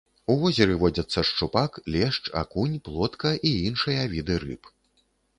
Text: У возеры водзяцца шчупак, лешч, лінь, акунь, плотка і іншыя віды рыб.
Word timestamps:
У 0.33 0.35
возеры 0.43 0.75
водзяцца 0.83 1.19
шчупак, 1.29 1.75
лешч, 1.95 2.17
лінь, 2.29 2.33
акунь, 2.41 2.73
плотка 2.87 3.33
і 3.49 3.51
іншыя 3.67 4.07
віды 4.15 4.39
рыб. 4.45 4.71